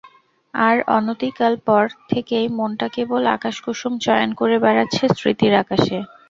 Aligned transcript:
তার 0.53 0.77
অনতিকাল 0.91 1.53
পর 1.67 1.83
থেকেই 2.09 2.45
মনটা 2.57 2.87
কেবল 2.95 3.21
আকাশকুসুম 3.35 3.93
চয়ন 4.05 4.29
করে 4.39 4.55
বেড়াচ্ছে 4.63 5.03
স্মৃতির 5.11 5.53
আকাশে। 5.63 5.97